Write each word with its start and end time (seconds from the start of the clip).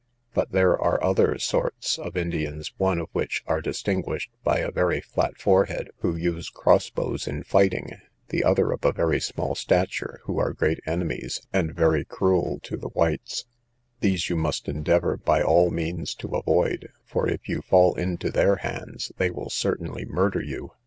But 0.33 0.51
there 0.51 0.71
are 0.75 1.03
other 1.03 1.37
sorts 1.37 1.99
of 1.99 2.17
Indians, 2.17 2.73
one 2.77 2.97
of 2.97 3.07
which 3.11 3.43
are 3.45 3.61
distinguished 3.61 4.31
by 4.43 4.57
a 4.57 4.71
very 4.71 4.99
flat 4.99 5.37
forehead, 5.37 5.91
who 5.99 6.15
use 6.15 6.49
cross 6.49 6.89
bows 6.89 7.27
in 7.27 7.43
fighting; 7.43 7.91
the 8.29 8.43
other 8.43 8.71
of 8.71 8.83
a 8.83 8.93
very 8.93 9.19
small 9.19 9.53
stature, 9.53 10.19
who 10.23 10.39
are 10.39 10.53
great 10.53 10.79
enemies, 10.87 11.39
and 11.53 11.75
very 11.75 12.03
cruel 12.03 12.59
to 12.63 12.77
the 12.77 12.89
whites; 12.89 13.45
these 13.99 14.27
you 14.27 14.35
must 14.35 14.67
endeavour 14.67 15.17
by 15.17 15.43
all 15.43 15.69
means 15.69 16.15
to 16.15 16.29
avoid, 16.29 16.89
for 17.05 17.29
if 17.29 17.47
you 17.47 17.61
fall 17.61 17.93
into 17.93 18.31
their 18.31 18.55
hands, 18.55 19.11
they 19.17 19.29
will 19.29 19.51
certainly 19.51 20.03
murder 20.03 20.41
you. 20.41 20.71